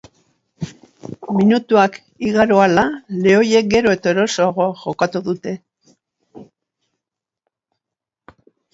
[1.39, 1.99] Minutuak
[2.29, 2.85] igaro ahala,
[3.27, 5.57] lehoiek gero eta erosoago jokatu dute.